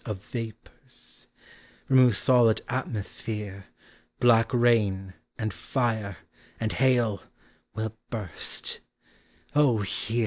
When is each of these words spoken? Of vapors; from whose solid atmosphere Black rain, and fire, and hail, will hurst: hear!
Of 0.03 0.17
vapors; 0.23 1.27
from 1.85 1.97
whose 1.97 2.17
solid 2.17 2.63
atmosphere 2.67 3.65
Black 4.19 4.51
rain, 4.51 5.13
and 5.37 5.53
fire, 5.53 6.17
and 6.59 6.73
hail, 6.73 7.21
will 7.75 7.95
hurst: 8.11 8.79
hear! 9.53 9.61